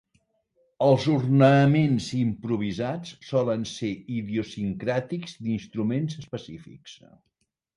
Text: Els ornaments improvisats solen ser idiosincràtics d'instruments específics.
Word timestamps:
Els 0.85 1.03
ornaments 1.15 2.07
improvisats 2.21 3.13
solen 3.33 3.67
ser 3.75 3.91
idiosincràtics 4.21 5.37
d'instruments 5.45 6.19
específics. 6.25 6.99